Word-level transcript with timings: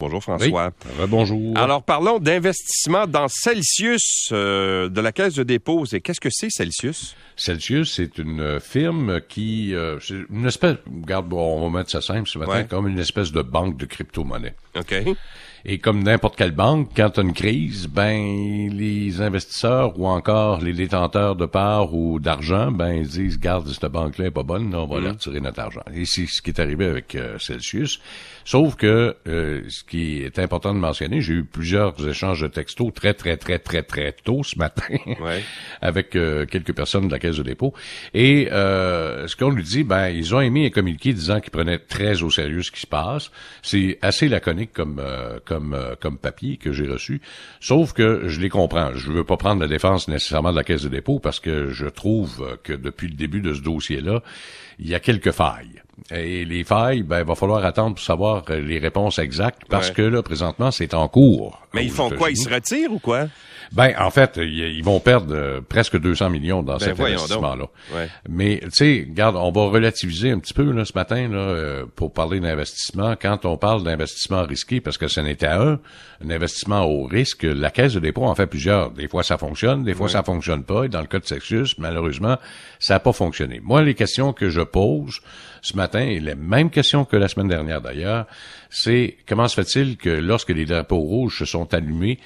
Bonjour 0.00 0.22
François. 0.22 0.70
Oui. 1.00 1.06
Bonjour. 1.08 1.58
Alors 1.58 1.82
parlons 1.82 2.20
d'investissement 2.20 3.08
dans 3.08 3.26
Celsius 3.26 4.28
euh, 4.30 4.88
de 4.88 5.00
la 5.00 5.10
Caisse 5.10 5.34
de 5.34 5.42
dépôt. 5.42 5.84
Et 5.92 6.00
qu'est-ce 6.00 6.20
que 6.20 6.28
c'est 6.30 6.50
Celsius? 6.50 7.16
Celsius, 7.34 7.94
c'est 7.96 8.16
une 8.18 8.60
firme 8.60 9.20
qui, 9.28 9.74
euh, 9.74 9.98
une 10.30 10.46
espèce, 10.46 10.76
regarde, 11.02 11.26
bon, 11.28 11.58
on 11.58 11.68
va 11.68 11.78
mettre 11.78 11.90
ça 11.90 12.00
simple 12.00 12.28
ce 12.28 12.38
matin, 12.38 12.52
Ouais. 12.52 12.66
comme 12.68 12.86
une 12.86 13.00
espèce 13.00 13.32
de 13.32 13.42
banque 13.42 13.76
de 13.76 13.86
crypto-monnaie. 13.86 14.54
OK. 14.78 14.94
Et 15.70 15.76
comme 15.78 16.02
n'importe 16.02 16.36
quelle 16.36 16.52
banque, 16.52 16.88
quand 16.96 17.10
tu 17.10 17.20
as 17.20 17.22
une 17.22 17.34
crise, 17.34 17.88
ben 17.88 18.70
les 18.72 19.20
investisseurs 19.20 20.00
ou 20.00 20.06
encore 20.06 20.62
les 20.62 20.72
détenteurs 20.72 21.36
de 21.36 21.44
parts 21.44 21.92
ou 21.92 22.18
d'argent, 22.18 22.72
ben 22.72 22.94
ils 22.94 23.06
disent 23.06 23.38
garde 23.38 23.68
cette 23.68 23.84
banque-là 23.92 24.28
est 24.28 24.30
pas 24.30 24.44
bonne, 24.44 24.74
on 24.74 24.86
va 24.86 24.98
leur 24.98 25.12
retirer 25.12 25.40
notre 25.42 25.60
argent. 25.60 25.82
Et 25.94 26.06
c'est 26.06 26.24
ce 26.24 26.40
qui 26.40 26.48
est 26.48 26.58
arrivé 26.58 26.86
avec 26.86 27.14
euh, 27.14 27.38
Celsius. 27.38 28.00
Sauf 28.46 28.76
que 28.76 29.14
euh, 29.28 29.60
ce 29.68 29.84
qui 29.84 30.22
est 30.22 30.38
important 30.38 30.72
de 30.72 30.78
mentionner, 30.78 31.20
j'ai 31.20 31.34
eu 31.34 31.44
plusieurs 31.44 32.08
échanges 32.08 32.40
de 32.40 32.48
textos 32.48 32.90
très 32.94 33.12
très 33.12 33.36
très 33.36 33.58
très 33.58 33.82
très 33.82 34.12
tôt 34.12 34.42
ce 34.42 34.58
matin 34.58 34.84
Ouais. 35.20 35.42
avec 35.82 36.16
euh, 36.16 36.46
quelques 36.46 36.74
personnes 36.74 37.08
de 37.08 37.12
la 37.12 37.18
caisse 37.18 37.36
de 37.36 37.42
dépôt. 37.42 37.74
Et 38.14 38.48
euh, 38.52 39.28
ce 39.28 39.36
qu'on 39.36 39.50
lui 39.50 39.64
dit, 39.64 39.84
ben 39.84 40.08
ils 40.08 40.34
ont 40.34 40.40
émis 40.40 40.64
un 40.64 40.70
communiqué 40.70 41.12
disant 41.12 41.40
qu'ils 41.40 41.50
prenaient 41.50 41.78
très 41.78 42.22
au 42.22 42.30
sérieux 42.30 42.62
ce 42.62 42.70
qui 42.70 42.80
se 42.80 42.86
passe. 42.86 43.30
C'est 43.60 43.98
assez 44.00 44.30
laconique 44.30 44.72
comme 44.72 44.98
euh, 44.98 45.40
comme 45.58 45.74
euh, 45.74 45.94
comme 46.00 46.18
papier 46.18 46.56
que 46.56 46.72
j'ai 46.72 46.86
reçu. 46.86 47.20
Sauf 47.60 47.92
que 47.92 48.28
je 48.28 48.40
les 48.40 48.48
comprends. 48.48 48.92
Je 48.94 49.10
veux 49.10 49.24
pas 49.24 49.36
prendre 49.36 49.60
la 49.60 49.68
défense 49.68 50.08
nécessairement 50.08 50.52
de 50.52 50.56
la 50.56 50.64
caisse 50.64 50.82
de 50.82 50.88
dépôt 50.88 51.18
parce 51.18 51.40
que 51.40 51.68
je 51.70 51.86
trouve 51.86 52.58
que 52.62 52.72
depuis 52.72 53.08
le 53.08 53.14
début 53.14 53.40
de 53.40 53.52
ce 53.54 53.60
dossier-là, 53.60 54.22
il 54.78 54.88
y 54.88 54.94
a 54.94 55.00
quelques 55.00 55.32
failles. 55.32 55.82
Et 56.12 56.44
les 56.44 56.62
failles, 56.62 57.02
ben, 57.02 57.18
il 57.20 57.24
va 57.26 57.34
falloir 57.34 57.64
attendre 57.64 57.96
pour 57.96 58.04
savoir 58.04 58.44
euh, 58.50 58.60
les 58.60 58.78
réponses 58.78 59.18
exactes 59.18 59.62
parce 59.68 59.88
Ouais. 59.88 59.94
que 59.94 60.02
là, 60.02 60.22
présentement, 60.22 60.70
c'est 60.70 60.94
en 60.94 61.08
cours. 61.08 61.60
Mais 61.74 61.84
ils 61.84 61.90
font 61.90 62.08
quoi? 62.10 62.30
Ils 62.30 62.36
se 62.36 62.48
retirent 62.48 62.92
ou 62.92 62.98
quoi? 63.00 63.26
Ben, 63.72 63.92
en 63.98 64.10
fait, 64.10 64.38
ils 64.38 64.76
ils 64.78 64.84
vont 64.84 65.00
perdre 65.00 65.34
euh, 65.34 65.60
presque 65.60 65.98
200 65.98 66.30
millions 66.30 66.62
dans 66.62 66.78
cet 66.78 66.90
Ben, 66.90 66.94
voyons 66.94 67.16
investissement-là. 67.16 67.64
Ouais. 67.94 68.08
Mais, 68.28 68.60
tu 68.64 68.70
sais, 68.72 69.06
regarde, 69.08 69.36
on 69.36 69.50
va 69.50 69.66
relativiser 69.66 70.30
un 70.30 70.38
petit 70.38 70.54
peu 70.54 70.70
là, 70.70 70.84
ce 70.84 70.92
matin 70.94 71.28
là, 71.28 71.38
euh, 71.38 71.84
pour 71.94 72.12
parler 72.12 72.40
d'investissement. 72.40 73.14
Quand 73.20 73.44
on 73.44 73.56
parle 73.56 73.82
d'investissement 73.82 74.42
risqué, 74.42 74.80
parce 74.80 74.98
que 74.98 75.08
ce 75.08 75.20
n'était 75.20 75.46
un, 75.46 75.78
un 76.24 76.30
investissement 76.30 76.84
au 76.84 77.04
risque, 77.04 77.42
la 77.42 77.70
caisse 77.70 77.94
de 77.94 78.00
dépôt 78.00 78.24
en 78.24 78.34
fait 78.34 78.46
plusieurs. 78.46 78.90
Des 78.90 79.08
fois, 79.08 79.22
ça 79.22 79.38
fonctionne, 79.38 79.84
des 79.84 79.94
fois, 79.94 80.08
ça 80.08 80.22
fonctionne 80.22 80.64
pas. 80.64 80.84
Et 80.84 80.88
dans 80.88 81.00
le 81.00 81.06
cas 81.06 81.18
de 81.18 81.26
Sexus, 81.26 81.74
malheureusement, 81.78 82.38
ça 82.78 82.94
n'a 82.94 83.00
pas 83.00 83.12
fonctionné. 83.12 83.60
Moi, 83.62 83.82
les 83.82 83.94
questions 83.94 84.32
que 84.32 84.48
je 84.48 84.60
pose 84.60 85.20
ce 85.62 85.76
matin, 85.76 86.00
et 86.00 86.20
les 86.20 86.34
mêmes 86.34 86.70
questions 86.70 87.04
que 87.04 87.16
la 87.16 87.28
semaine 87.28 87.48
dernière 87.48 87.80
d'ailleurs, 87.80 88.26
c'est 88.70 89.16
comment 89.28 89.48
se 89.48 89.60
fait-il 89.60 89.96
que 89.96 90.10
lorsque 90.10 90.50
les 90.50 90.64
drapeaux 90.64 90.98
rouges 90.98 91.38
se 91.38 91.44
sont 91.44 91.72
allumés, 91.74 92.18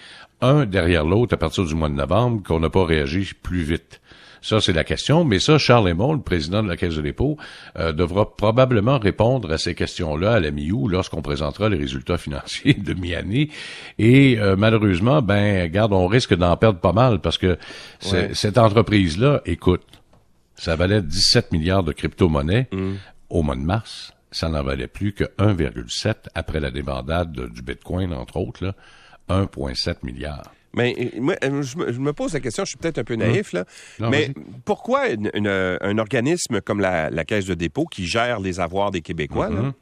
un 0.43 0.67
derrière 0.67 1.05
l'autre 1.05 1.35
à 1.35 1.37
partir 1.39 1.65
du 1.65 1.75
mois 1.75 1.89
de 1.89 1.95
novembre, 1.95 2.43
qu'on 2.47 2.61
n'a 2.61 2.69
pas 2.71 2.85
réagi 2.85 3.33
plus 3.43 3.62
vite? 3.62 4.01
Ça, 4.45 4.61
c'est 4.61 4.73
la 4.73 4.83
question. 4.83 5.23
Mais 5.23 5.39
ça, 5.39 5.57
Charles 5.57 5.87
Lemont, 5.91 6.12
le 6.15 6.21
président 6.21 6.65
de 6.65 6.69
la 6.69 6.77
Caisse 6.77 6.97
de 6.97 7.01
dépôt, 7.01 7.37
euh, 7.79 7.93
devra 7.93 8.37
probablement 8.37 8.99
répondre 8.99 9.53
à 9.53 9.57
ces 9.57 9.77
questions-là 9.77 10.33
à 10.33 10.41
la 10.41 10.51
mi-août 10.51 10.89
lorsqu'on 10.89 11.23
présentera 11.23 11.69
les 11.69 11.77
résultats 11.79 12.19
financiers 12.19 12.75
de 12.75 12.93
mi-année. 12.93 13.51
Et 14.01 14.41
euh, 14.41 14.57
malheureusement, 14.57 15.23
ben, 15.23 15.62
regarde, 15.62 15.93
on 15.93 16.09
risque 16.09 16.34
d'en 16.34 16.56
perdre 16.56 16.81
pas 16.81 16.93
mal 16.93 17.21
parce 17.21 17.39
que 17.39 17.56
Ouais. 18.11 18.31
cette 18.34 18.59
entreprise-là, 18.59 19.43
écoute, 19.47 19.84
ça 20.56 20.75
valait 20.75 21.03
17 21.03 21.53
milliards 21.53 21.84
de 21.84 21.93
crypto-monnaies 21.93 22.69
au 23.31 23.43
mois 23.45 23.55
de 23.56 23.61
mars. 23.61 24.12
Ça 24.33 24.49
n'en 24.49 24.65
valait 24.65 24.89
plus 24.89 25.12
que 25.12 25.25
1,7 25.39 26.29
après 26.34 26.59
la 26.59 26.73
débandade 26.73 27.31
de- 27.33 27.47
du 27.47 27.62
Bitcoin, 27.62 28.12
entre 28.12 28.39
autres, 28.39 28.65
là. 28.65 28.75
1,7 29.28 29.97
milliards. 30.03 30.53
Mais 30.75 30.95
euh, 30.98 31.20
moi, 31.20 31.34
euh, 31.45 31.62
je 31.62 31.77
me, 31.77 32.12
pose 32.12 32.33
la 32.33 32.41
question, 32.41 32.65
je 32.65 32.70
suis 32.70 32.78
peut-être 32.78 32.98
un 32.98 33.05
peu 33.05 33.15
naïf, 33.15 33.53
là. 33.53 33.65
Non, 33.98 34.09
mais 34.11 34.33
pourquoi 34.65 35.09
une- 35.11 35.31
une- 35.34 35.47
un 35.81 35.99
organisme 35.99 36.60
comme 36.62 36.81
la, 36.81 37.10
la 37.10 37.25
Caisse 37.25 37.44
de 37.44 37.55
dépôt, 37.55 37.84
qui 37.84 38.06
gère 38.06 38.41
les 38.41 38.59
avoirs 38.59 38.91
des 38.91 39.03
Québécois, 39.03 39.50
là, 39.50 39.75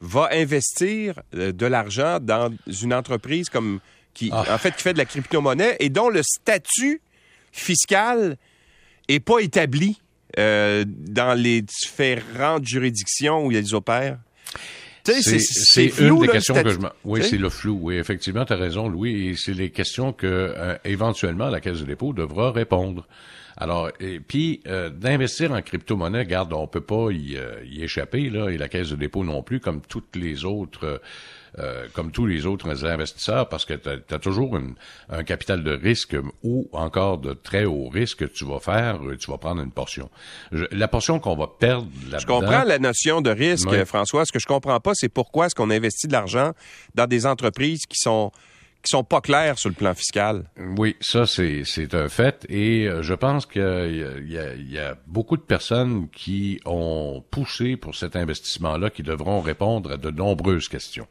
va 0.00 0.28
investir 0.32 1.20
euh, 1.34 1.52
de 1.52 1.66
l'argent 1.66 2.18
dans 2.20 2.52
une 2.82 2.94
entreprise 2.94 3.48
comme 3.48 3.80
qui, 4.14 4.30
Ah. 4.32 4.44
en 4.54 4.58
fait, 4.58 4.76
qui 4.76 4.82
fait 4.82 4.92
de 4.92 4.98
la 4.98 5.06
crypto-monnaie 5.06 5.76
et 5.80 5.88
dont 5.88 6.08
le 6.08 6.22
statut 6.22 7.00
fiscal 7.50 8.36
est 9.08 9.20
pas 9.20 9.38
établi 9.40 10.00
euh, 10.38 10.84
dans 10.86 11.34
les 11.38 11.62
différentes 11.62 12.66
juridictions 12.66 13.46
où 13.46 13.52
ils 13.52 13.74
opèrent? 13.74 14.18
C'est 15.04 15.98
une 15.98 16.18
des 16.20 16.26
là, 16.26 16.32
questions 16.32 16.54
que 16.54 16.70
je 16.70 16.78
me... 16.78 16.88
Oui, 17.04 17.22
c'est 17.22 17.38
le 17.38 17.48
flou. 17.48 17.78
Oui, 17.80 17.96
effectivement, 17.96 18.44
tu 18.44 18.52
as 18.52 18.56
raison, 18.56 18.88
Louis. 18.88 19.28
Et 19.28 19.36
c'est 19.36 19.54
les 19.54 19.70
questions 19.70 20.12
que, 20.12 20.26
euh, 20.26 20.76
éventuellement, 20.84 21.48
la 21.48 21.60
Caisse 21.60 21.80
de 21.80 21.86
dépôt 21.86 22.12
devra 22.12 22.52
répondre. 22.52 23.06
Alors, 23.56 23.90
et 24.00 24.20
puis, 24.20 24.60
euh, 24.66 24.90
d'investir 24.90 25.52
en 25.52 25.60
crypto-monnaie, 25.60 26.24
garde, 26.24 26.52
on 26.52 26.66
peut 26.66 26.80
pas 26.80 27.10
y, 27.10 27.36
euh, 27.36 27.56
y 27.64 27.82
échapper, 27.82 28.30
là, 28.30 28.48
et 28.48 28.58
la 28.58 28.68
Caisse 28.68 28.90
de 28.90 28.96
dépôt 28.96 29.24
non 29.24 29.42
plus, 29.42 29.60
comme 29.60 29.80
toutes 29.80 30.16
les 30.16 30.44
autres... 30.44 31.00
euh, 31.58 31.86
comme 31.92 32.10
tous 32.12 32.26
les 32.26 32.46
autres 32.46 32.84
investisseurs, 32.86 33.48
parce 33.48 33.64
que 33.64 33.74
tu 33.74 34.14
as, 34.14 34.18
toujours 34.18 34.56
une- 34.56 34.74
un 35.10 35.22
capital 35.24 35.62
de 35.62 35.72
risque 35.72 36.16
ou 36.42 36.68
encore 36.72 37.18
de 37.18 37.34
très 37.34 37.64
haut 37.64 37.88
risque 37.88 38.18
que 38.18 38.24
tu 38.24 38.44
vas 38.44 38.58
faire, 38.60 38.98
euh, 39.04 39.16
tu 39.16 39.30
vas 39.30 39.38
prendre 39.38 39.60
une 39.62 39.70
portion. 39.72 40.10
Je- 40.50 40.64
la 40.70 40.88
portion 40.88 41.18
qu'on 41.20 41.36
va 41.36 41.46
perdre. 41.46 41.86
Je 42.18 42.24
comprends 42.26 42.64
la 42.64 42.78
notion 42.78 43.20
de 43.20 43.30
risque, 43.30 43.68
Oui. 43.70 43.84
François. 43.84 44.24
Ce 44.24 44.32
que 44.32 44.38
je 44.38 44.46
comprends 44.46 44.80
pas, 44.80 44.92
c'est 44.94 45.08
pourquoi 45.08 45.46
est-ce 45.46 45.54
qu'on 45.54 45.70
investit 45.70 46.06
de 46.06 46.12
l'argent 46.12 46.52
dans 46.94 47.06
des 47.06 47.26
entreprises 47.26 47.86
qui 47.86 47.98
sont 47.98 48.32
qui 48.82 48.90
sont 48.90 49.04
pas 49.04 49.20
claires 49.20 49.58
sur 49.58 49.68
le 49.68 49.74
plan 49.74 49.94
fiscal. 49.94 50.44
Oui, 50.76 50.96
ça 51.00 51.26
c'est 51.26 51.94
un 51.94 52.08
fait 52.08 52.44
et 52.48 52.86
euh, 52.88 53.02
je 53.02 53.14
pense 53.14 53.46
qu'il 53.46 53.62
y, 54.26 54.72
y 54.72 54.78
a 54.78 54.96
beaucoup 55.06 55.36
de 55.36 55.42
personnes 55.42 56.08
qui 56.10 56.60
ont 56.64 57.24
poussé 57.30 57.76
pour 57.76 57.94
cet 57.94 58.16
investissement-là 58.16 58.90
qui 58.90 59.02
devront 59.02 59.40
répondre 59.40 59.92
à 59.92 59.96
de 59.96 60.10
nombreuses 60.10 60.68
questions. 60.68 61.06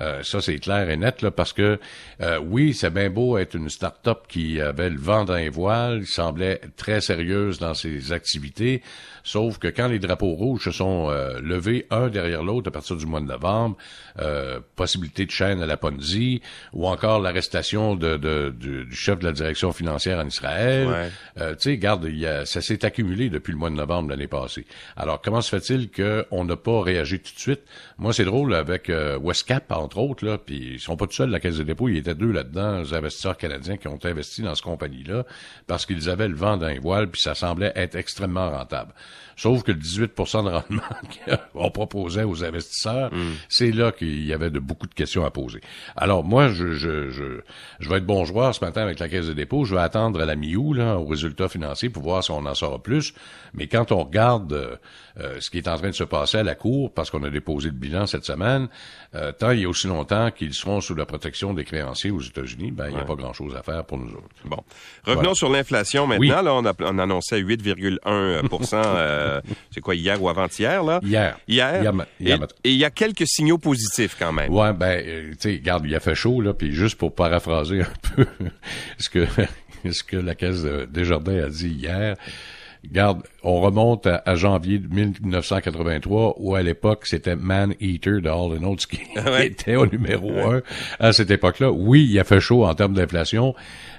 Euh, 0.00 0.22
ça, 0.22 0.40
c'est 0.40 0.58
clair 0.58 0.88
et 0.90 0.96
net, 0.96 1.22
là, 1.22 1.30
parce 1.30 1.52
que 1.52 1.78
euh, 2.20 2.38
oui, 2.44 2.74
c'est 2.74 2.90
bien 2.90 3.10
beau 3.10 3.38
être 3.38 3.54
une 3.54 3.68
start-up 3.68 4.24
qui 4.28 4.60
avait 4.60 4.90
le 4.90 4.98
vent 4.98 5.24
dans 5.24 5.36
les 5.36 5.48
voiles, 5.48 6.00
qui 6.04 6.12
semblait 6.12 6.60
très 6.76 7.00
sérieuse 7.00 7.58
dans 7.58 7.74
ses 7.74 8.12
activités, 8.12 8.82
sauf 9.22 9.58
que 9.58 9.68
quand 9.68 9.88
les 9.88 9.98
drapeaux 9.98 10.34
rouges 10.34 10.64
se 10.64 10.70
sont 10.70 11.08
euh, 11.10 11.40
levés 11.40 11.86
un 11.90 12.08
derrière 12.08 12.42
l'autre 12.42 12.68
à 12.68 12.70
partir 12.72 12.96
du 12.96 13.06
mois 13.06 13.20
de 13.20 13.26
novembre, 13.26 13.76
euh, 14.20 14.60
possibilité 14.76 15.26
de 15.26 15.30
chaîne 15.30 15.62
à 15.62 15.66
la 15.66 15.76
Ponzi, 15.76 16.42
ou 16.72 16.86
encore 16.88 17.20
l'arrestation 17.20 17.94
de, 17.94 18.16
de- 18.16 18.54
du, 18.56 18.84
du 18.84 18.94
chef 18.96 19.18
de 19.18 19.24
la 19.24 19.32
direction 19.32 19.72
financière 19.72 20.18
en 20.18 20.26
Israël, 20.26 20.86
Ouais. 20.88 21.08
euh, 21.40 21.54
tu 21.54 21.70
sais, 21.70 21.78
garde, 21.78 22.04
il 22.08 22.18
y 22.18 22.26
a- 22.26 22.44
ça 22.46 22.60
s'est 22.60 22.84
accumulé 22.84 23.28
depuis 23.30 23.52
le 23.52 23.58
mois 23.58 23.70
de 23.70 23.74
novembre 23.76 24.10
l'année 24.10 24.26
passée. 24.26 24.66
Alors, 24.96 25.20
comment 25.22 25.40
se 25.40 25.48
fait-il 25.56 25.90
qu'on 25.90 26.44
n'a 26.44 26.56
pas 26.56 26.82
réagi 26.82 27.20
tout 27.20 27.32
de 27.34 27.38
suite? 27.40 27.62
Moi, 27.98 28.12
c'est 28.12 28.24
drôle 28.24 28.54
avec 28.54 28.90
euh, 28.90 29.18
Westcap, 29.18 29.70
entre 29.84 29.98
autres, 29.98 30.24
là, 30.24 30.38
puis 30.38 30.72
ils 30.74 30.80
sont 30.80 30.96
pas 30.96 31.06
tout 31.06 31.12
seuls, 31.12 31.30
la 31.30 31.40
Caisse 31.40 31.58
de 31.58 31.62
dépôt, 31.62 31.88
il 31.88 31.96
y 31.96 31.98
était 31.98 32.14
deux 32.14 32.32
là-dedans, 32.32 32.80
les 32.80 32.94
investisseurs 32.94 33.36
canadiens 33.36 33.76
qui 33.76 33.88
ont 33.88 33.98
investi 34.02 34.42
dans 34.42 34.54
cette 34.54 34.64
compagnie-là, 34.64 35.24
parce 35.66 35.86
qu'ils 35.86 36.10
avaient 36.10 36.28
le 36.28 36.34
vent 36.36 36.56
dans 36.56 36.68
les 36.68 36.78
voiles, 36.78 37.10
puis 37.10 37.20
ça 37.20 37.34
semblait 37.34 37.72
être 37.76 37.94
extrêmement 37.94 38.50
rentable. 38.50 38.92
Sauf 39.36 39.64
que 39.64 39.72
le 39.72 39.78
18% 39.78 40.44
de 40.44 40.50
rendement 40.50 40.82
qu'on 41.52 41.70
proposait 41.70 42.22
aux 42.22 42.44
investisseurs, 42.44 43.10
c'est 43.48 43.72
là 43.72 43.92
qu'il 43.92 44.24
y 44.24 44.32
avait 44.32 44.50
de 44.50 44.60
beaucoup 44.60 44.86
de 44.86 44.94
questions 44.94 45.24
à 45.24 45.30
poser. 45.30 45.60
Alors, 45.96 46.24
moi, 46.24 46.48
je, 46.48 46.72
je, 46.74 47.10
je, 47.10 47.40
je 47.80 47.88
vais 47.88 47.96
être 47.96 48.06
bon 48.06 48.24
joueur 48.24 48.54
ce 48.54 48.64
matin 48.64 48.82
avec 48.82 48.98
la 49.00 49.08
Caisse 49.08 49.26
de 49.26 49.32
dépôt. 49.32 49.64
Je 49.64 49.74
vais 49.74 49.80
attendre 49.80 50.20
à 50.20 50.24
la 50.24 50.36
mi-août, 50.36 50.74
là, 50.74 50.98
aux 50.98 51.06
résultats 51.06 51.48
financiers 51.48 51.88
pour 51.88 52.02
voir 52.02 52.22
si 52.22 52.30
on 52.30 52.46
en 52.46 52.54
saura 52.54 52.82
plus. 52.82 53.12
Mais 53.54 53.66
quand 53.66 53.92
on 53.92 54.04
regarde 54.04 54.52
euh, 54.52 54.76
euh, 55.18 55.40
ce 55.40 55.50
qui 55.50 55.58
est 55.58 55.68
en 55.68 55.76
train 55.76 55.90
de 55.90 55.94
se 55.94 56.04
passer 56.04 56.38
à 56.38 56.42
la 56.42 56.54
Cour, 56.54 56.92
parce 56.92 57.10
qu'on 57.10 57.22
a 57.24 57.30
déposé 57.30 57.68
le 57.68 57.74
bilan 57.74 58.06
cette 58.06 58.24
semaine, 58.24 58.68
euh, 59.14 59.32
tant 59.32 59.50
il 59.50 59.60
y 59.60 59.64
a 59.64 59.68
aussi 59.74 59.88
longtemps 59.88 60.30
qu'ils 60.30 60.54
seront 60.54 60.80
sous 60.80 60.94
la 60.94 61.04
protection 61.04 61.52
des 61.52 61.64
créanciers 61.64 62.12
aux 62.12 62.20
États-Unis, 62.20 62.70
ben, 62.70 62.86
il 62.88 62.94
n'y 62.94 63.00
a 63.00 63.04
pas 63.04 63.16
grand-chose 63.16 63.56
à 63.56 63.62
faire 63.62 63.84
pour 63.84 63.98
nous 63.98 64.12
autres. 64.12 64.28
Bon. 64.44 64.62
Revenons 65.04 65.20
Voilà. 65.20 65.34
sur 65.34 65.50
l'inflation 65.50 66.06
maintenant. 66.06 66.20
Oui. 66.20 66.28
Là, 66.28 66.54
on, 66.54 66.64
a, 66.64 66.72
on 66.80 66.98
annonçait 66.98 67.40
8,1 67.42 67.98
euh, 68.74 69.40
C'est 69.72 69.80
quoi, 69.80 69.96
hier 69.96 70.22
ou 70.22 70.28
avant-hier, 70.28 70.84
là? 70.84 71.00
Hier. 71.02 71.36
Hier. 71.48 71.92
Et 72.20 72.70
il 72.70 72.76
y 72.76 72.84
a 72.84 72.90
quelques 72.90 73.26
signaux 73.26 73.58
positifs 73.58 74.16
quand 74.16 74.32
même. 74.32 74.52
Ouais, 74.52 74.72
ben, 74.72 75.02
euh, 75.04 75.30
tu 75.32 75.36
sais, 75.40 75.50
regarde, 75.56 75.84
il 75.86 75.94
a 75.94 76.00
fait 76.00 76.14
chaud, 76.14 76.40
là, 76.40 76.54
puis 76.54 76.72
juste 76.72 76.96
pour 76.96 77.14
paraphraser 77.14 77.80
un 77.82 77.92
peu 78.16 78.26
ce 78.98 79.10
que, 79.10 79.26
ce 79.90 80.04
que 80.04 80.16
la 80.16 80.36
Caisse 80.36 80.62
de 80.62 80.86
Desjardins 80.88 81.44
a 81.44 81.48
dit 81.48 81.68
hier, 81.70 82.16
Garde, 82.92 83.22
on 83.42 83.60
remonte 83.60 84.06
à, 84.06 84.22
à 84.26 84.34
janvier 84.34 84.80
1983 84.90 86.34
où 86.38 86.54
à 86.54 86.62
l'époque 86.62 87.06
c'était 87.06 87.36
Man 87.36 87.74
Eater 87.80 88.20
de 88.20 88.28
Hall 88.28 88.58
Oates 88.64 88.86
qui 88.86 89.00
Ouais. 89.26 89.46
était 89.46 89.76
au 89.76 89.86
numéro 89.86 90.30
un 90.38 90.62
à 90.98 91.12
cette 91.12 91.30
époque-là. 91.30 91.70
Oui, 91.70 92.06
il 92.10 92.18
a 92.18 92.24
fait 92.24 92.40
chaud 92.40 92.64
en 92.64 92.74
termes 92.74 92.94
d'inflation. 92.94 93.54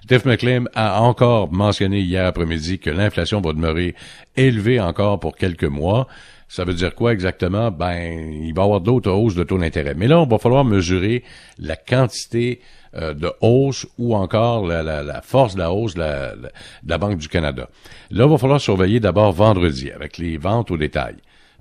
Jeff 0.09 0.25
McClain 0.25 0.65
a 0.75 1.01
encore 1.01 1.51
mentionné 1.51 1.99
hier 1.99 2.25
après-midi 2.25 2.79
que 2.79 2.89
l'inflation 2.89 3.41
va 3.41 3.53
demeurer 3.53 3.95
élevée 4.35 4.79
encore 4.79 5.19
pour 5.19 5.35
quelques 5.35 5.63
mois. 5.63 6.07
Ça 6.47 6.63
veut 6.63 6.75
dire 6.75 6.93
quoi 6.93 7.11
exactement? 7.11 7.71
Ben, 7.71 8.31
il 8.43 8.53
va 8.53 8.61
y 8.61 8.65
avoir 8.65 8.79
d'autres 8.81 9.11
hausses 9.11 9.33
de 9.35 9.43
taux 9.43 9.57
d'intérêt. 9.57 9.95
Mais 9.95 10.07
là, 10.07 10.19
on 10.19 10.27
va 10.27 10.37
falloir 10.37 10.63
mesurer 10.63 11.23
la 11.57 11.75
quantité 11.75 12.61
euh, 12.97 13.13
de 13.13 13.31
hausse 13.41 13.85
ou 13.97 14.15
encore 14.15 14.65
la, 14.65 14.83
la, 14.83 15.03
la, 15.03 15.21
force 15.21 15.55
de 15.55 15.59
la 15.59 15.71
hausse 15.71 15.95
de 15.95 15.99
la, 15.99 16.35
de 16.35 16.49
la 16.85 16.97
Banque 16.97 17.17
du 17.17 17.27
Canada. 17.27 17.67
Là, 18.11 18.25
il 18.25 18.29
va 18.29 18.37
falloir 18.37 18.61
surveiller 18.61 18.99
d'abord 18.99 19.31
vendredi 19.31 19.91
avec 19.91 20.17
les 20.17 20.37
ventes 20.37 20.71
au 20.71 20.77
détail. 20.77 21.15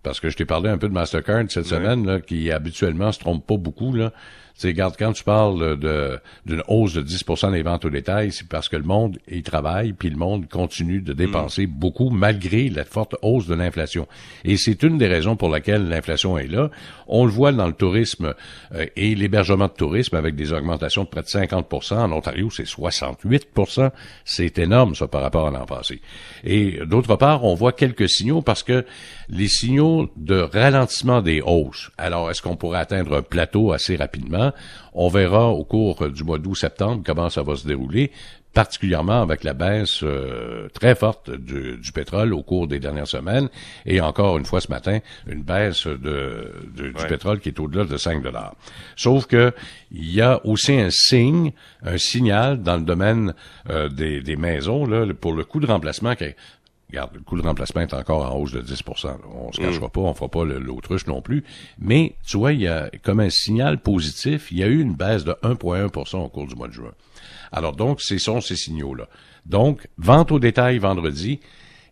Parce 0.04 0.20
que 0.20 0.28
je 0.28 0.36
t'ai 0.36 0.44
parlé 0.44 0.68
un 0.68 0.78
peu 0.78 0.88
de 0.88 0.92
Mastercard 0.92 1.44
cette 1.48 1.66
semaine, 1.66 2.06
là, 2.06 2.20
qui 2.20 2.50
habituellement 2.50 3.10
se 3.10 3.18
trompe 3.18 3.46
pas 3.46 3.56
beaucoup, 3.56 3.92
là. 3.92 4.12
C'est, 4.56 4.68
regarde, 4.68 4.94
quand 4.96 5.12
tu 5.12 5.24
parles 5.24 5.78
de, 5.78 6.20
d'une 6.46 6.62
hausse 6.68 6.94
de 6.94 7.02
10% 7.02 7.50
des 7.50 7.62
ventes 7.62 7.84
au 7.84 7.90
détail, 7.90 8.30
c'est 8.30 8.48
parce 8.48 8.68
que 8.68 8.76
le 8.76 8.84
monde 8.84 9.18
y 9.28 9.42
travaille, 9.42 9.92
puis 9.92 10.10
le 10.10 10.16
monde 10.16 10.48
continue 10.48 11.00
de 11.00 11.12
dépenser 11.12 11.66
beaucoup 11.66 12.10
malgré 12.10 12.68
la 12.68 12.84
forte 12.84 13.16
hausse 13.22 13.48
de 13.48 13.54
l'inflation. 13.54 14.06
Et 14.44 14.56
c'est 14.56 14.84
une 14.84 14.96
des 14.96 15.08
raisons 15.08 15.34
pour 15.34 15.48
laquelle 15.48 15.88
l'inflation 15.88 16.38
est 16.38 16.46
là. 16.46 16.70
On 17.08 17.24
le 17.24 17.32
voit 17.32 17.50
dans 17.50 17.66
le 17.66 17.72
tourisme 17.72 18.34
euh, 18.74 18.86
et 18.94 19.16
l'hébergement 19.16 19.66
de 19.66 19.72
tourisme 19.72 20.14
avec 20.16 20.36
des 20.36 20.52
augmentations 20.52 21.02
de 21.02 21.08
près 21.08 21.22
de 21.22 21.26
50% 21.26 21.96
En 21.96 22.12
Ontario, 22.12 22.48
c'est 22.50 22.66
68% 22.66 23.90
C'est 24.24 24.58
énorme, 24.58 24.94
ça, 24.94 25.08
par 25.08 25.22
rapport 25.22 25.48
à 25.48 25.50
l'an 25.50 25.66
passé. 25.66 26.00
Et 26.44 26.78
d'autre 26.86 27.16
part, 27.16 27.44
on 27.44 27.54
voit 27.54 27.72
quelques 27.72 28.08
signaux 28.08 28.40
parce 28.40 28.62
que 28.62 28.84
les 29.28 29.48
signaux 29.48 30.10
de 30.16 30.40
ralentissement 30.40 31.22
des 31.22 31.40
hausses. 31.40 31.90
Alors, 31.98 32.30
est-ce 32.30 32.42
qu'on 32.42 32.56
pourrait 32.56 32.78
atteindre 32.78 33.16
un 33.16 33.22
plateau 33.22 33.72
assez 33.72 33.96
rapidement? 33.96 34.43
On 34.92 35.08
verra 35.08 35.48
au 35.48 35.64
cours 35.64 36.08
du 36.10 36.24
mois 36.24 36.38
d'août-septembre 36.38 37.02
comment 37.04 37.30
ça 37.30 37.42
va 37.42 37.56
se 37.56 37.66
dérouler, 37.66 38.10
particulièrement 38.54 39.20
avec 39.20 39.44
la 39.44 39.52
baisse 39.52 40.00
euh, 40.02 40.68
très 40.72 40.94
forte 40.94 41.30
du, 41.30 41.78
pétrole 41.92 42.32
au 42.32 42.42
cours 42.42 42.68
des 42.68 42.78
dernières 42.78 43.08
semaines. 43.08 43.48
Et 43.84 44.00
encore 44.00 44.38
une 44.38 44.44
fois 44.44 44.60
ce 44.60 44.68
matin 44.68 45.00
une 45.26 45.42
baisse 45.42 45.86
de, 45.86 46.52
du 46.74 47.06
pétrole 47.08 47.40
qui 47.40 47.48
est 47.50 47.60
au-delà 47.60 47.84
de 47.84 47.96
5 47.96 48.22
dollars. 48.22 48.54
Sauf 48.96 49.26
que 49.26 49.52
il 49.90 50.12
y 50.12 50.20
a 50.20 50.40
aussi 50.46 50.72
un 50.72 50.90
signe, 50.90 51.52
un 51.84 51.98
signal 51.98 52.62
dans 52.62 52.76
le 52.76 52.84
domaine 52.84 53.34
euh, 53.70 53.88
des, 53.88 54.20
des, 54.22 54.36
maisons 54.36 54.86
là, 54.86 55.06
pour 55.20 55.32
le 55.32 55.44
coût 55.44 55.60
de 55.60 55.66
remplacement 55.66 56.14
qui 56.14 56.24
Regarde, 56.90 57.14
le 57.14 57.20
coût 57.20 57.36
de 57.36 57.42
remplacement 57.42 57.80
est 57.80 57.94
encore 57.94 58.30
en 58.30 58.38
hausse 58.38 58.52
de 58.52 58.62
10% 58.62 59.16
On 59.34 59.52
se 59.52 59.60
cachera 59.60 59.86
mm. 59.86 59.90
pas, 59.90 60.00
on 60.00 60.14
fera 60.14 60.28
pas 60.28 60.44
l'autruche 60.44 61.06
non 61.06 61.22
plus. 61.22 61.44
Mais, 61.78 62.14
tu 62.26 62.36
vois, 62.36 62.52
il 62.52 62.60
y 62.60 62.68
a 62.68 62.90
comme 63.02 63.20
un 63.20 63.30
signal 63.30 63.78
positif, 63.78 64.52
il 64.52 64.58
y 64.58 64.62
a 64.62 64.66
eu 64.66 64.80
une 64.80 64.94
baisse 64.94 65.24
de 65.24 65.32
1,1% 65.42 66.16
au 66.18 66.28
cours 66.28 66.46
du 66.46 66.54
mois 66.54 66.68
de 66.68 66.72
juin. 66.72 66.92
Alors 67.52 67.74
donc, 67.74 68.00
ce 68.00 68.18
sont 68.18 68.40
ces 68.40 68.56
signaux-là. 68.56 69.08
Donc, 69.46 69.88
vente 69.98 70.32
au 70.32 70.38
détail 70.38 70.78
vendredi 70.78 71.40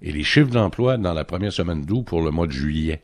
et 0.02 0.12
les 0.12 0.24
chiffres 0.24 0.50
d'emploi 0.50 0.96
dans 0.96 1.14
la 1.14 1.24
première 1.24 1.52
semaine 1.52 1.84
d'août 1.84 2.02
pour 2.04 2.22
le 2.22 2.30
mois 2.30 2.46
de 2.46 2.52
juillet. 2.52 3.02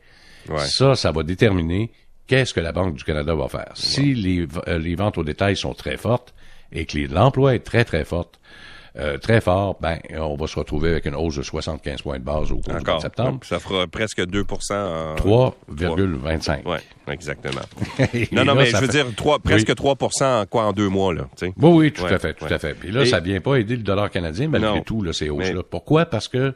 Ça, 0.57 0.95
ça 0.95 1.11
va 1.11 1.23
déterminer 1.23 1.91
qu'est-ce 2.27 2.53
que 2.53 2.59
la 2.59 2.71
Banque 2.71 2.95
du 2.95 3.03
Canada 3.03 3.35
va 3.35 3.47
faire. 3.47 3.71
Si 3.75 4.13
les, 4.13 4.47
euh, 4.67 4.77
les 4.77 4.95
ventes 4.95 5.17
au 5.17 5.23
détail 5.23 5.55
sont 5.55 5.73
très 5.73 5.97
fortes 5.97 6.33
et 6.71 6.85
que 6.85 6.97
l'emploi 6.97 7.55
est 7.55 7.59
très, 7.59 7.83
très 7.83 8.05
forte, 8.05 8.39
euh, 8.99 9.17
très 9.17 9.41
fort, 9.41 9.77
ben, 9.79 9.97
on 10.17 10.35
va 10.35 10.47
se 10.47 10.57
retrouver 10.57 10.89
avec 10.89 11.05
une 11.05 11.15
hausse 11.15 11.37
de 11.37 11.41
75 11.41 12.01
points 12.01 12.19
de 12.19 12.23
base 12.23 12.51
au 12.51 12.57
cours 12.57 12.75
du 12.75 12.85
mois 12.85 12.97
de 12.97 13.01
septembre. 13.01 13.39
Ça 13.43 13.59
fera 13.59 13.87
presque 13.87 14.19
2% 14.19 14.43
3,25. 15.15 16.61
Oui, 16.65 16.77
exactement. 17.11 17.61
non, 18.31 18.45
non, 18.45 18.55
mais 18.55 18.65
je 18.65 18.77
veux 18.77 18.87
dire, 18.87 19.05
3, 19.15 19.39
presque 19.39 19.73
3 19.73 19.95
en 20.21 20.45
quoi 20.45 20.65
en 20.65 20.73
deux 20.73 20.89
mois, 20.89 21.13
là. 21.13 21.27
Oui, 21.41 21.51
oui, 21.57 21.91
tout 21.91 22.05
à 22.05 22.19
fait, 22.19 22.33
tout 22.33 22.45
à 22.45 22.59
fait. 22.59 22.73
Puis 22.73 22.91
là, 22.91 23.05
ça 23.05 23.19
vient 23.19 23.41
pas 23.41 23.55
aider 23.55 23.75
le 23.75 23.83
dollar 23.83 24.09
canadien, 24.09 24.47
malgré 24.47 24.81
tout, 24.81 25.01
là, 25.01 25.13
ces 25.13 25.29
hausses-là. 25.29 25.61
Pourquoi? 25.69 26.05
Parce 26.05 26.27
que 26.27 26.53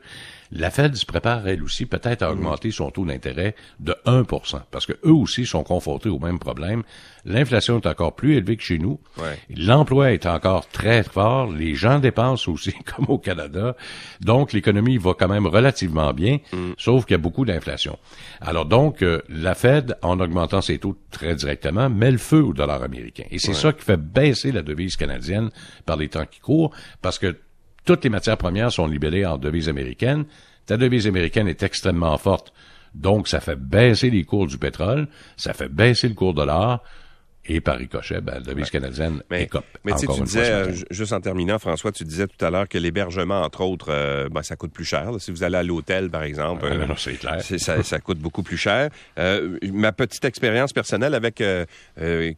la 0.56 0.70
Fed 0.70 0.96
se 0.96 1.06
prépare, 1.06 1.48
elle 1.48 1.64
aussi, 1.64 1.88
peut-être 1.88 2.22
à 2.22 2.32
augmenter 2.32 2.70
son 2.70 2.92
taux 2.92 3.06
d'intérêt 3.06 3.56
de 3.80 3.96
1% 4.06 4.62
parce 4.70 4.86
que 4.86 4.94
eux 5.04 5.12
aussi 5.12 5.46
sont 5.46 5.64
confrontés 5.64 6.10
au 6.10 6.20
même 6.20 6.38
problème. 6.38 6.84
L'inflation 7.26 7.80
est 7.80 7.88
encore 7.88 8.16
plus 8.16 8.36
élevée 8.36 8.56
que 8.56 8.64
chez 8.64 8.78
nous. 8.78 9.00
L'emploi 9.56 10.12
est 10.12 10.28
encore 10.28 10.68
très 10.70 11.02
fort. 11.04 11.52
Les 11.52 11.74
gens 11.74 12.00
dépensent 12.00 12.52
aussi, 12.52 12.74
comme 12.96 13.06
au 13.08 13.18
Canada. 13.18 13.76
Donc, 14.22 14.54
l'économie 14.54 14.98
va 14.98 15.14
quand 15.18 15.28
même 15.28 15.48
relativement 15.48 16.14
bien, 16.14 16.38
mm. 16.52 16.74
sauf 16.78 17.06
qu'il 17.06 17.14
y 17.14 17.16
a 17.16 17.20
beaucoup 17.20 17.46
d'inflation. 17.46 17.98
Alors 18.40 18.66
donc, 18.66 19.02
euh, 19.02 19.22
la 19.30 19.56
Fed, 19.56 19.98
en 20.04 20.20
augmentant 20.20 20.62
ses 20.62 20.78
taux 20.78 20.96
très 21.10 21.36
directement, 21.36 21.90
met 21.90 22.12
le 22.12 22.18
feu 22.20 22.44
au 22.44 22.54
dollar 22.54 22.84
américain. 22.84 23.24
Et 23.32 23.40
c'est 23.40 23.54
ça 23.54 23.74
qui 23.74 23.84
fait 23.84 23.98
baisser 23.98 24.52
la 24.52 24.62
devise 24.62 24.98
canadienne 24.98 25.50
par 25.86 25.98
les 25.98 26.10
temps 26.10 26.26
qui 26.30 26.40
courent, 26.40 26.72
parce 27.02 27.18
que 27.18 27.36
toutes 27.86 28.04
les 28.04 28.10
matières 28.10 28.38
premières 28.38 28.72
sont 28.72 28.88
libellées 28.88 29.26
en 29.26 29.38
devises 29.38 29.70
américaines. 29.70 30.26
Ta 30.66 30.78
devise 30.78 31.08
américaine 31.08 31.48
est 31.48 31.64
extrêmement 31.64 32.18
forte. 32.18 32.54
Donc, 32.96 33.28
ça 33.28 33.40
fait 33.40 33.56
baisser 33.56 34.10
les 34.10 34.24
cours 34.24 34.48
du 34.48 34.58
pétrole, 34.58 35.08
ça 35.36 35.54
fait 35.54 35.70
baisser 35.70 36.08
le 36.08 36.14
cours 36.14 36.34
de 36.34 36.44
l'or, 36.44 36.84
et 37.46 37.60
par 37.60 37.78
ricochet, 37.78 38.22
ben, 38.22 38.36
la 38.36 38.40
devise 38.40 38.70
canadienne 38.70 39.22
mais, 39.30 39.50
Mais 39.84 39.94
tu 39.96 40.08
disais, 40.24 40.50
euh, 40.50 40.72
juste 40.90 41.12
en 41.12 41.20
terminant, 41.20 41.60
François, 41.60 41.92
tu 41.92 42.06
disais 42.06 42.26
tout 42.26 42.46
à 42.46 42.50
l'heure 42.50 42.70
que 42.70 42.78
l'hébergement, 42.78 43.42
entre 43.42 43.62
autres, 43.62 43.88
euh, 43.90 44.30
ben, 44.30 44.44
ça 44.44 44.56
coûte 44.56 44.72
plus 44.72 44.86
cher. 44.86 45.12
Si 45.20 45.30
vous 45.32 45.44
allez 45.44 45.58
à 45.58 45.64
l'hôtel, 45.64 46.10
par 46.10 46.24
exemple, 46.24 46.66
euh, 46.66 46.88
c'est 46.98 47.20
clair. 47.20 47.42
Ça, 47.42 47.84
ça, 47.84 48.00
coûte 48.00 48.20
beaucoup 48.20 48.44
plus 48.44 48.58
cher. 48.58 48.90
ma 49.18 49.92
petite 49.92 50.24
expérience 50.24 50.72
personnelle 50.72 51.14
avec 51.14 51.44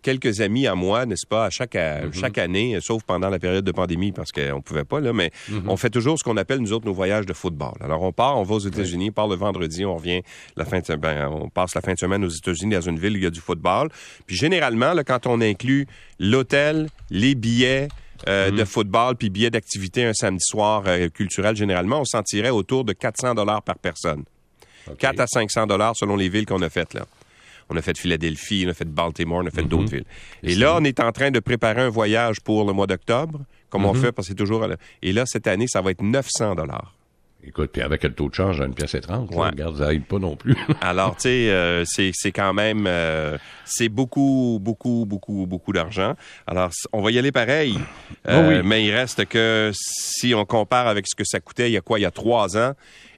quelques 0.02 0.42
amis 0.42 0.66
à 0.66 0.74
moi, 0.74 1.06
n'est-ce 1.06 1.28
pas, 1.28 1.46
à 1.46 1.50
chaque, 1.52 1.76
mm-hmm. 1.76 2.20
chaque 2.20 2.40
année, 2.40 2.80
sauf 2.82 3.04
pendant 3.04 3.30
la 3.30 3.38
période 3.38 3.64
de 3.64 3.72
pandémie, 3.72 4.12
parce 4.12 4.32
qu'on 4.32 4.62
pouvait 4.62 4.86
pas, 4.86 5.00
là, 5.00 5.14
mais 5.14 5.32
mm-hmm. 5.52 5.64
on 5.68 5.78
fait 5.78 5.92
toujours 5.92 6.18
ce 6.18 6.24
qu'on 6.24 6.38
appelle, 6.38 6.60
nous 6.60 6.74
autres, 6.74 6.86
nos 6.86 6.94
voyages 6.94 7.28
de 7.28 7.34
football. 7.34 7.76
Alors, 7.82 8.02
on 8.02 8.12
part, 8.12 8.40
on 8.40 8.44
va 8.44 8.56
aux 8.56 8.60
États-Unis, 8.60 9.10
on 9.12 9.14
part 9.14 9.28
le 9.28 9.36
vendredi, 9.36 9.86
on 9.86 9.98
revient 9.98 10.24
la 10.56 10.66
fin 10.66 10.80
de, 10.80 10.96
ben, 10.96 11.28
on 11.30 11.50
passe 11.50 11.76
la 11.76 11.82
fin 11.82 11.94
de 11.94 12.00
semaine 12.00 12.26
aux 12.26 12.30
États-Unis 12.30 12.74
dans 12.74 12.82
une 12.82 12.98
ville 12.98 13.14
où 13.14 13.18
il 13.18 13.24
y 13.24 13.28
a 13.28 13.32
du 13.32 13.40
football. 13.40 13.90
Puis 14.26 14.36
généralement, 14.36 14.95
quand 15.04 15.28
on 15.28 15.42
inclut 15.42 15.88
l'hôtel, 16.20 16.90
les 17.10 17.36
billets, 17.36 17.88
euh, 18.28 18.50
de 18.50 18.60
mhm. 18.60 18.66
football 18.66 19.18
puis 19.18 19.30
billets 19.30 19.50
d'activité 19.50 20.06
un 20.06 20.14
samedi 20.14 20.44
soir 20.44 20.84
euh, 20.88 21.10
culturel 21.10 21.56
généralement, 21.56 22.00
on 22.00 22.06
s'en 22.06 22.24
tirait 22.24 22.50
autour 22.50 22.86
de 22.86 22.94
400 22.94 23.36
dollars 23.36 23.62
par 23.62 23.78
personne. 23.78 24.24
4 24.98 25.20
à 25.20 25.28
500 25.28 25.68
dollars 25.68 25.94
selon 25.96 26.16
les 26.16 26.30
villes 26.30 26.46
qu'on 26.46 26.62
a 26.62 26.70
faites 26.70 26.94
là. 26.94 27.06
On 27.70 27.76
a 27.76 27.82
fait 27.82 27.98
Philadelphie, 27.98 28.64
on 28.66 28.70
a 28.70 28.74
fait 28.74 28.88
Baltimore, 28.88 29.42
on 29.44 29.48
a 29.48 29.52
fait 29.52 29.64
mhm. 29.64 29.68
d'autres 29.68 29.92
villes. 29.92 30.06
Et, 30.44 30.56
là, 30.56 30.76
on 30.78 30.84
est 30.84 31.00
en 31.00 31.12
train 31.12 31.32
de 31.32 31.40
préparer 31.40 31.82
un 31.82 31.90
voyage 31.90 32.40
pour 32.40 32.66
le 32.66 32.74
mois 32.74 32.88
d'octobre, 32.88 33.42
comme 33.70 33.86
on 33.86 33.94
mhm. 33.94 34.02
fait 34.02 34.12
parce 34.12 34.28
que 34.28 34.32
c'est 34.32 34.38
toujours. 34.38 34.66
Et 35.02 35.12
là, 35.12 35.26
cette 35.26 35.48
année, 35.48 35.68
ça 35.68 35.82
va 35.82 35.92
être 35.92 36.02
900 36.02 36.56
dollars. 36.56 36.96
Écoute, 37.48 37.70
puis 37.72 37.84
avec 37.84 38.02
le 38.04 38.12
taux 38.12 38.28
de 38.28 38.34
change 38.34 38.60
à 38.60 38.66
une 38.66 38.74
pièce 38.74 38.96
et 38.96 39.02
trente, 39.02 39.30
regarde, 39.32 39.78
ça 39.78 39.94
aide 39.94 40.06
pas 40.06 40.18
non 40.18 40.36
plus. 40.36 40.56
Alors, 40.82 41.16
tu 41.16 41.24
sais, 41.24 41.50
euh, 41.52 41.84
c'est, 41.86 42.32
quand 42.32 42.54
même, 42.54 42.86
euh, 42.88 43.38
c'est 43.66 43.90
beaucoup, 43.90 44.58
beaucoup, 44.60 45.06
beaucoup, 45.08 45.46
beaucoup 45.46 45.72
d'argent. 45.72 46.16
Alors, 46.48 46.72
on 46.92 47.04
va 47.04 47.12
y 47.12 47.20
aller 47.20 47.32
pareil. 47.32 47.78
Ah 48.26 48.40
euh, 48.40 48.64
mais 48.66 48.84
il 48.84 48.92
reste 48.92 49.26
que 49.26 49.70
si 49.74 50.34
on 50.34 50.46
compare 50.46 50.88
avec 50.88 51.06
ce 51.08 51.16
que 51.16 51.24
ça 51.24 51.40
coûtait 51.40 51.70
il 51.70 51.74
y 51.74 51.78
a 51.78 51.82
quoi, 51.82 52.00
il 52.00 52.02
y 52.02 52.06
a 52.06 52.12
trois 52.12 52.58
ans, 52.58 52.74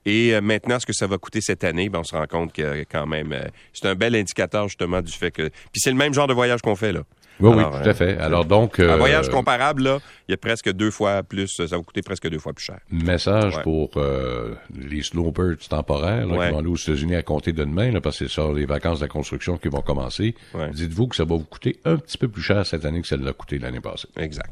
et 0.05 0.39
maintenant, 0.41 0.79
ce 0.79 0.85
que 0.85 0.93
ça 0.93 1.07
va 1.07 1.17
coûter 1.17 1.39
cette 1.41 1.63
année, 1.63 1.89
ben, 1.89 1.99
on 1.99 2.03
se 2.03 2.15
rend 2.15 2.27
compte 2.27 2.53
que 2.53 2.85
quand 2.89 3.05
même, 3.05 3.33
c'est 3.73 3.87
un 3.87 3.95
bel 3.95 4.15
indicateur 4.15 4.67
justement 4.67 5.01
du 5.01 5.11
fait 5.11 5.31
que... 5.31 5.49
Puis 5.49 5.81
c'est 5.81 5.91
le 5.91 5.97
même 5.97 6.13
genre 6.13 6.27
de 6.27 6.33
voyage 6.33 6.61
qu'on 6.61 6.77
fait, 6.77 6.93
là. 6.93 7.01
Oui, 7.39 7.51
oui, 7.55 7.63
tout 7.63 7.89
à 7.89 7.93
fait. 7.93 8.17
Alors 8.17 8.45
donc... 8.45 8.79
Un 8.79 8.97
voyage 8.97 9.29
comparable, 9.29 9.83
là, 9.83 9.99
il 10.27 10.31
y 10.31 10.33
a 10.33 10.37
presque 10.37 10.71
deux 10.71 10.91
fois 10.91 11.23
plus, 11.23 11.47
ça 11.47 11.65
va 11.65 11.83
coûter 11.83 12.01
presque 12.01 12.27
deux 12.29 12.39
fois 12.39 12.53
plus 12.53 12.65
cher. 12.65 12.79
Message 12.91 13.61
pour 13.63 13.91
euh, 13.97 14.55
les 14.75 15.03
snowbirds 15.03 15.67
temporaires 15.69 16.25
qui 16.25 16.33
vont 16.33 16.57
aller 16.59 16.67
aux 16.67 16.75
États-Unis 16.75 17.15
à 17.15 17.23
compter 17.23 17.51
de 17.51 17.63
demain, 17.63 17.91
là, 17.91 18.01
parce 18.01 18.19
que 18.19 18.27
c'est 18.27 18.33
ça 18.33 18.47
les 18.53 18.65
vacances 18.65 18.99
de 18.99 19.05
la 19.05 19.09
construction 19.09 19.57
qui 19.57 19.67
vont 19.67 19.81
commencer. 19.81 20.35
Dites-vous 20.73 21.07
que 21.07 21.15
ça 21.15 21.23
va 21.23 21.35
vous 21.35 21.43
coûter 21.43 21.79
un 21.85 21.97
petit 21.97 22.17
peu 22.17 22.27
plus 22.27 22.41
cher 22.41 22.65
cette 22.65 22.85
année 22.85 23.01
que 23.01 23.07
ça 23.07 23.17
l'a 23.17 23.33
coûté 23.33 23.59
l'année 23.59 23.81
passée. 23.81 24.07
Exact. 24.17 24.49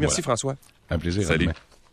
merci 0.00 0.22
François. 0.22 0.54
Un 0.90 0.98
plaisir. 0.98 1.24
Salut. 1.24 1.48